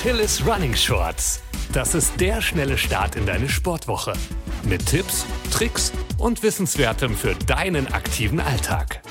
[0.00, 1.42] Achilles Running Shorts.
[1.74, 4.14] Das ist der schnelle Start in deine Sportwoche.
[4.62, 9.02] Mit Tipps, Tricks und Wissenswertem für deinen aktiven Alltag.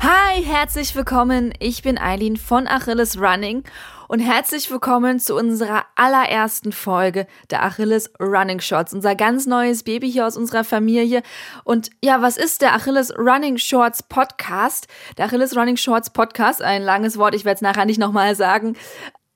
[0.00, 1.52] Hi, herzlich willkommen.
[1.58, 3.64] Ich bin Eileen von Achilles Running
[4.06, 10.08] und herzlich willkommen zu unserer allerersten Folge der Achilles Running Shorts, unser ganz neues Baby
[10.10, 11.22] hier aus unserer Familie.
[11.64, 14.86] Und ja, was ist der Achilles Running Shorts Podcast?
[15.16, 18.76] Der Achilles Running Shorts Podcast, ein langes Wort, ich werde es nachher nicht nochmal sagen,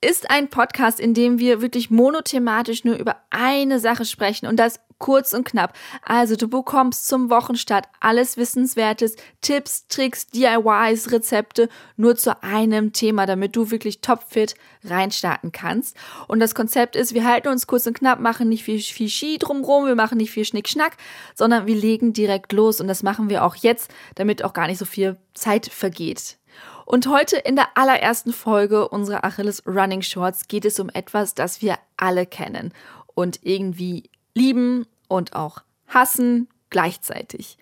[0.02, 4.80] ist ein Podcast, in dem wir wirklich monothematisch nur über eine Sache sprechen und das
[4.98, 5.74] kurz und knapp.
[6.04, 13.26] Also du bekommst zum Wochenstart alles Wissenswertes, Tipps, Tricks, DIYs, Rezepte nur zu einem Thema,
[13.26, 15.96] damit du wirklich topfit reinstarten kannst.
[16.28, 19.38] Und das Konzept ist, wir halten uns kurz und knapp, machen nicht viel, viel Ski
[19.38, 20.96] drumrum, wir machen nicht viel Schnickschnack,
[21.34, 24.78] sondern wir legen direkt los und das machen wir auch jetzt, damit auch gar nicht
[24.78, 26.38] so viel Zeit vergeht.
[26.84, 31.62] Und heute in der allerersten Folge unserer Achilles Running Shorts geht es um etwas, das
[31.62, 32.72] wir alle kennen
[33.14, 35.58] und irgendwie lieben und auch
[35.88, 37.58] hassen gleichzeitig.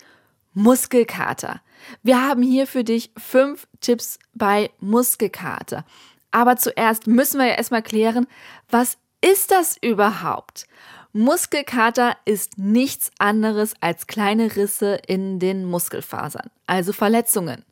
[0.53, 1.61] Muskelkater.
[2.03, 5.85] Wir haben hier für dich fünf Tipps bei Muskelkater.
[6.31, 8.27] Aber zuerst müssen wir ja erstmal klären,
[8.69, 10.67] was ist das überhaupt?
[11.13, 17.65] Muskelkater ist nichts anderes als kleine Risse in den Muskelfasern, also Verletzungen.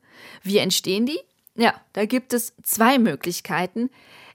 [0.42, 1.20] Wie entstehen die?
[1.58, 3.90] Ja, da gibt es zwei Möglichkeiten.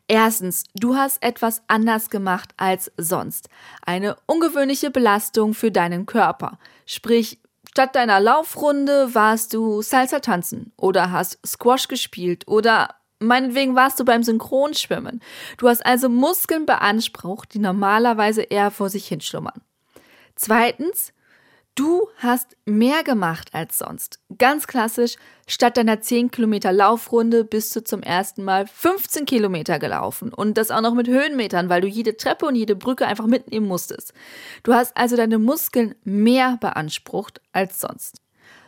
[0.09, 3.47] Erstens, du hast etwas anders gemacht als sonst.
[3.81, 6.59] Eine ungewöhnliche Belastung für deinen Körper.
[6.85, 14.02] Sprich, statt deiner Laufrunde warst du Salsa tanzen oder hast Squash gespielt oder meinetwegen warst
[14.02, 15.21] du beim Synchronschwimmen.
[15.58, 19.61] Du hast also Muskeln beansprucht, die normalerweise eher vor sich hinschlummern.
[20.35, 21.12] Zweitens,
[21.75, 24.19] Du hast mehr gemacht als sonst.
[24.38, 25.16] Ganz klassisch,
[25.47, 30.31] statt deiner 10 Kilometer Laufrunde bist du zum ersten Mal 15 Kilometer gelaufen.
[30.31, 33.67] Und das auch noch mit Höhenmetern, weil du jede Treppe und jede Brücke einfach mitnehmen
[33.67, 34.14] musstest.
[34.61, 38.21] Du hast also deine Muskeln mehr beansprucht als sonst.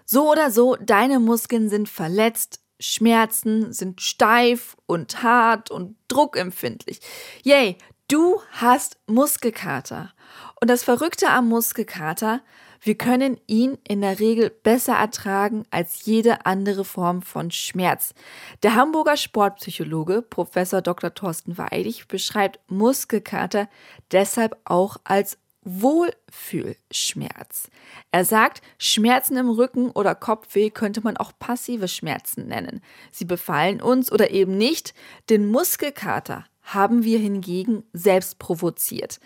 [0.05, 7.01] So oder so, deine Muskeln sind verletzt, Schmerzen sind steif und hart und druckempfindlich.
[7.43, 10.11] Yay, du hast Muskelkater.
[10.59, 12.41] Und das Verrückte am Muskelkater,
[12.85, 18.13] wir können ihn in der Regel besser ertragen als jede andere Form von Schmerz.
[18.61, 21.15] Der Hamburger Sportpsychologe Professor Dr.
[21.15, 23.67] Thorsten Weidig beschreibt Muskelkater
[24.11, 27.71] deshalb auch als Wohlfühlschmerz.
[28.11, 32.81] Er sagt, Schmerzen im Rücken oder Kopfweh könnte man auch passive Schmerzen nennen.
[33.11, 34.93] Sie befallen uns oder eben nicht.
[35.31, 39.19] Den Muskelkater haben wir hingegen selbst provoziert.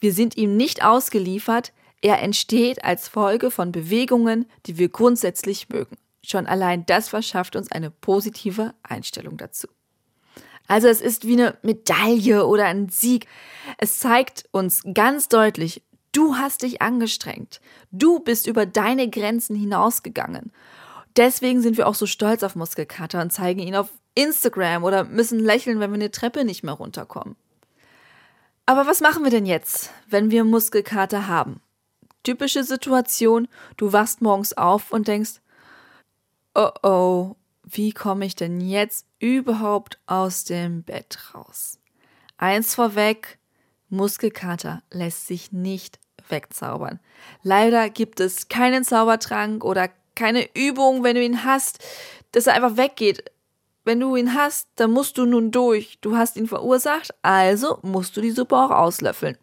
[0.00, 1.72] Wir sind ihm nicht ausgeliefert,
[2.02, 5.96] er entsteht als Folge von Bewegungen, die wir grundsätzlich mögen.
[6.22, 9.68] Schon allein das verschafft uns eine positive Einstellung dazu.
[10.66, 13.26] Also es ist wie eine Medaille oder ein Sieg.
[13.78, 17.60] Es zeigt uns ganz deutlich, du hast dich angestrengt.
[17.92, 20.52] Du bist über deine Grenzen hinausgegangen.
[21.16, 25.38] Deswegen sind wir auch so stolz auf Muskelkater und zeigen ihn auf Instagram oder müssen
[25.38, 27.36] lächeln, wenn wir eine Treppe nicht mehr runterkommen.
[28.66, 31.60] Aber was machen wir denn jetzt, wenn wir Muskelkater haben?
[32.26, 35.34] Typische Situation, du wachst morgens auf und denkst,
[36.56, 41.78] oh oh, wie komme ich denn jetzt überhaupt aus dem Bett raus?
[42.36, 43.38] Eins vorweg,
[43.90, 46.98] Muskelkater lässt sich nicht wegzaubern.
[47.44, 51.78] Leider gibt es keinen Zaubertrank oder keine Übung, wenn du ihn hast,
[52.32, 53.30] dass er einfach weggeht.
[53.84, 56.00] Wenn du ihn hast, dann musst du nun durch.
[56.00, 59.38] Du hast ihn verursacht, also musst du die Suppe auch auslöffeln.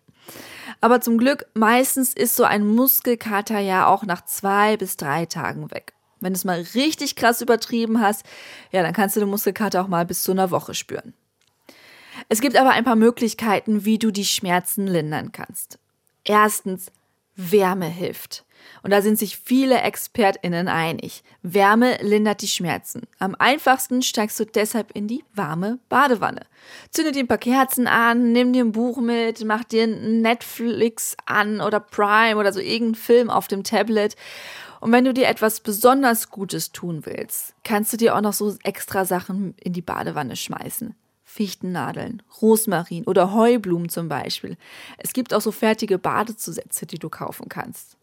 [0.83, 5.71] Aber zum Glück, meistens ist so ein Muskelkater ja auch nach zwei bis drei Tagen
[5.71, 5.93] weg.
[6.19, 8.25] Wenn du es mal richtig krass übertrieben hast,
[8.73, 11.13] ja, dann kannst du den Muskelkater auch mal bis zu einer Woche spüren.
[12.27, 15.79] Es gibt aber ein paar Möglichkeiten, wie du die Schmerzen lindern kannst.
[16.25, 16.91] Erstens,
[17.37, 18.42] Wärme hilft.
[18.81, 21.23] Und da sind sich viele ExpertInnen einig.
[21.41, 23.03] Wärme lindert die Schmerzen.
[23.19, 26.41] Am einfachsten steigst du deshalb in die warme Badewanne.
[26.91, 31.61] Zünde dir ein paar Kerzen an, nimm dir ein Buch mit, mach dir Netflix an
[31.61, 34.15] oder Prime oder so irgendeinen Film auf dem Tablet.
[34.79, 38.55] Und wenn du dir etwas besonders Gutes tun willst, kannst du dir auch noch so
[38.63, 40.93] extra Sachen in die Badewanne schmeißen.
[41.33, 44.55] Fichtennadeln, Rosmarin oder Heublumen zum Beispiel.
[44.97, 47.97] Es gibt auch so fertige Badezusätze, die du kaufen kannst.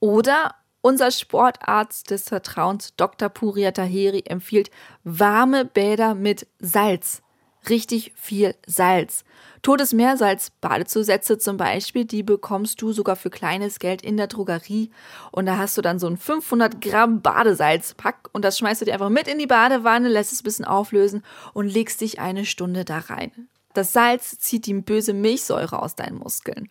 [0.00, 3.28] Oder unser Sportarzt des Vertrauens, Dr.
[3.28, 4.70] Puria Taheri, empfiehlt
[5.04, 7.22] warme Bäder mit Salz.
[7.68, 9.24] richtig viel Salz.
[9.62, 14.90] Totes Meersalz Badezusätze zum Beispiel, die bekommst du sogar für kleines Geld in der Drogerie.
[15.32, 18.94] Und da hast du dann so ein 500 Gramm Badesalzpack und das schmeißt du dir
[18.94, 22.84] einfach mit in die Badewanne, lässt es ein bisschen auflösen und legst dich eine Stunde
[22.84, 23.48] da rein.
[23.74, 26.70] Das Salz zieht die böse Milchsäure aus deinen Muskeln.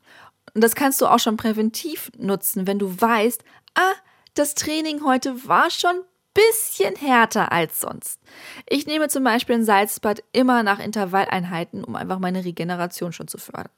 [0.58, 3.44] Und das kannst du auch schon präventiv nutzen, wenn du weißt,
[3.76, 3.94] ah,
[4.34, 6.02] das Training heute war schon
[6.34, 8.20] bisschen härter als sonst.
[8.68, 13.38] Ich nehme zum Beispiel ein Salzbad immer nach Intervalleinheiten, um einfach meine Regeneration schon zu
[13.38, 13.70] fördern.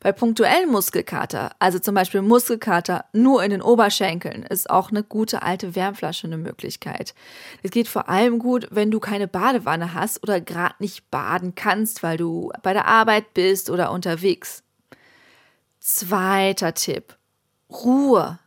[0.00, 5.40] Bei punktuellen Muskelkater, also zum Beispiel Muskelkater nur in den Oberschenkeln, ist auch eine gute
[5.40, 7.14] alte Wärmflasche eine Möglichkeit.
[7.62, 12.02] Es geht vor allem gut, wenn du keine Badewanne hast oder gerade nicht baden kannst,
[12.02, 14.62] weil du bei der Arbeit bist oder unterwegs.
[15.84, 17.16] Zweiter Tipp.
[17.68, 18.38] Ruhe.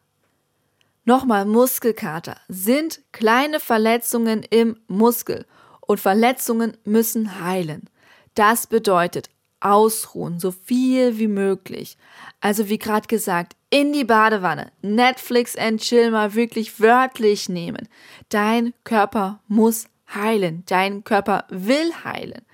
[1.03, 5.45] Nochmal Muskelkater sind kleine Verletzungen im Muskel
[5.81, 7.89] und Verletzungen müssen heilen.
[8.35, 9.29] Das bedeutet
[9.59, 11.97] ausruhen, so viel wie möglich.
[12.39, 17.89] Also wie gerade gesagt, in die Badewanne, Netflix and Chill mal wirklich wörtlich nehmen.
[18.29, 22.45] Dein Körper muss heilen, dein Körper will heilen.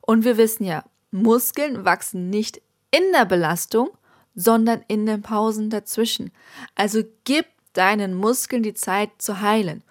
[0.00, 0.82] Und wir wissen ja,
[1.12, 2.60] Muskeln wachsen nicht
[2.90, 3.90] in der Belastung,
[4.34, 6.32] sondern in den Pausen dazwischen.
[6.74, 9.82] Also gib deinen Muskeln die Zeit zu heilen.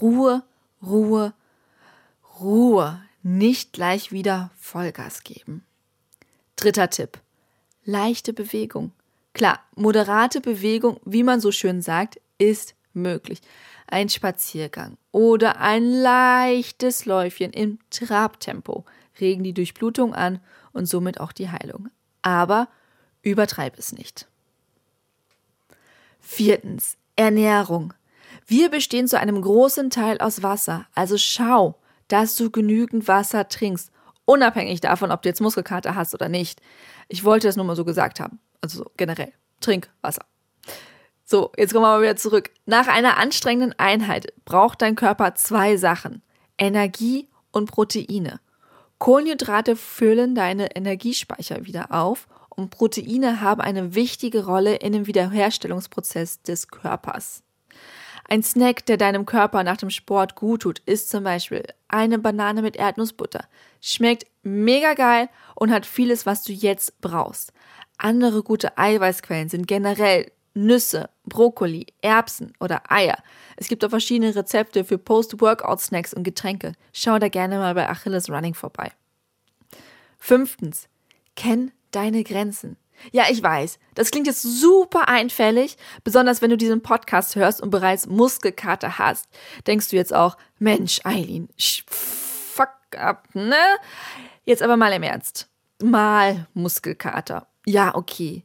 [0.00, 0.42] Ruhe,
[0.82, 1.34] Ruhe,
[2.40, 3.00] Ruhe.
[3.24, 5.64] Nicht gleich wieder Vollgas geben.
[6.56, 7.20] Dritter Tipp.
[7.84, 8.92] Leichte Bewegung.
[9.32, 13.40] Klar, moderate Bewegung, wie man so schön sagt, ist möglich.
[13.86, 18.84] Ein Spaziergang oder ein leichtes Läufchen im Trabtempo
[19.20, 20.40] regen die Durchblutung an
[20.72, 21.90] und somit auch die Heilung.
[22.22, 22.68] Aber
[23.22, 24.26] übertreib es nicht.
[26.20, 27.94] Viertens, Ernährung.
[28.46, 31.78] Wir bestehen zu einem großen Teil aus Wasser, also schau,
[32.08, 33.90] dass du genügend Wasser trinkst,
[34.24, 36.60] unabhängig davon, ob du jetzt Muskelkater hast oder nicht.
[37.08, 39.32] Ich wollte das nur mal so gesagt haben, also so generell.
[39.60, 40.24] Trink Wasser.
[41.24, 42.50] So, jetzt kommen wir mal wieder zurück.
[42.66, 46.22] Nach einer anstrengenden Einheit braucht dein Körper zwei Sachen:
[46.58, 48.40] Energie und Proteine.
[48.98, 56.42] Kohlenhydrate füllen deine Energiespeicher wieder auf und Proteine haben eine wichtige Rolle in dem Wiederherstellungsprozess
[56.42, 57.42] des Körpers.
[58.28, 62.62] Ein Snack, der deinem Körper nach dem Sport gut tut, ist zum Beispiel eine Banane
[62.62, 63.44] mit Erdnussbutter.
[63.80, 67.52] Schmeckt mega geil und hat vieles, was du jetzt brauchst.
[67.98, 73.18] Andere gute Eiweißquellen sind generell Nüsse, Brokkoli, Erbsen oder Eier.
[73.56, 76.72] Es gibt auch verschiedene Rezepte für Post-Workout-Snacks und Getränke.
[76.92, 78.92] Schau da gerne mal bei Achilles Running vorbei.
[80.18, 80.88] Fünftens,
[81.36, 82.76] kenn deine Grenzen.
[83.10, 87.70] Ja, ich weiß, das klingt jetzt super einfällig, besonders wenn du diesen Podcast hörst und
[87.70, 89.26] bereits Muskelkater hast.
[89.66, 91.48] Denkst du jetzt auch, Mensch, Eileen,
[91.86, 93.56] fuck up, ne?
[94.44, 95.48] Jetzt aber mal im Ernst.
[95.82, 97.48] Mal Muskelkater.
[97.66, 98.44] Ja, okay.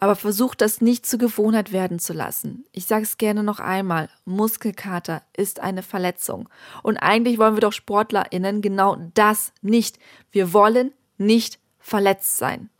[0.00, 2.64] Aber versuch das nicht zur Gewohnheit werden zu lassen.
[2.72, 4.08] Ich sage es gerne noch einmal.
[4.24, 6.48] Muskelkater ist eine Verletzung.
[6.82, 9.98] Und eigentlich wollen wir doch SportlerInnen genau das nicht.
[10.30, 12.70] Wir wollen nicht verletzt sein.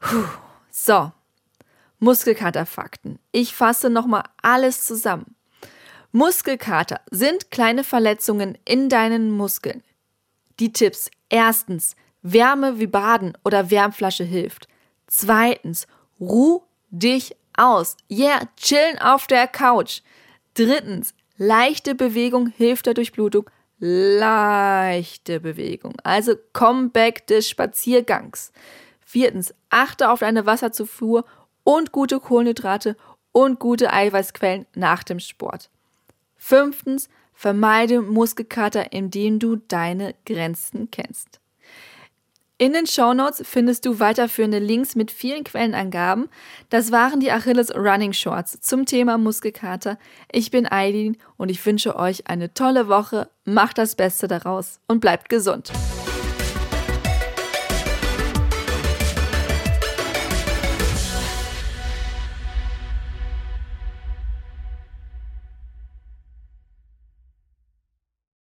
[0.00, 0.24] Puh.
[0.70, 1.12] So,
[1.98, 3.18] Muskelkaterfakten.
[3.32, 5.34] Ich fasse nochmal alles zusammen.
[6.12, 9.82] Muskelkater sind kleine Verletzungen in deinen Muskeln.
[10.58, 11.10] Die Tipps.
[11.28, 14.68] Erstens, Wärme wie Baden oder Wärmflasche hilft.
[15.06, 15.86] Zweitens,
[16.18, 17.96] ruh dich aus.
[18.10, 20.00] Yeah, chillen auf der Couch.
[20.54, 23.50] Drittens, leichte Bewegung hilft der Durchblutung.
[23.78, 25.94] Leichte Bewegung.
[26.02, 28.52] Also Comeback des Spaziergangs.
[29.10, 31.24] Viertens, achte auf deine Wasserzufuhr
[31.64, 32.94] und gute Kohlenhydrate
[33.32, 35.70] und gute Eiweißquellen nach dem Sport.
[36.36, 41.40] Fünftens, vermeide Muskelkater, indem du deine Grenzen kennst.
[42.58, 46.28] In den Shownotes findest du weiterführende Links mit vielen Quellenangaben.
[46.68, 49.98] Das waren die Achilles Running Shorts zum Thema Muskelkater.
[50.30, 53.30] Ich bin Eileen und ich wünsche euch eine tolle Woche.
[53.46, 55.72] Macht das Beste daraus und bleibt gesund.